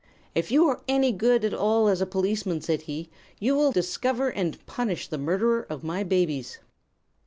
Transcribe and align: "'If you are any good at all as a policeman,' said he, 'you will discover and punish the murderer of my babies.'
"'If 0.33 0.49
you 0.49 0.67
are 0.67 0.81
any 0.87 1.11
good 1.11 1.45
at 1.45 1.53
all 1.53 1.87
as 1.87 2.01
a 2.01 2.07
policeman,' 2.07 2.61
said 2.61 2.81
he, 2.89 3.11
'you 3.39 3.53
will 3.55 3.71
discover 3.71 4.29
and 4.29 4.65
punish 4.65 5.07
the 5.07 5.19
murderer 5.19 5.61
of 5.69 5.83
my 5.83 6.01
babies.' 6.03 6.57